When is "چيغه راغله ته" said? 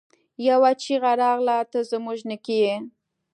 0.81-1.79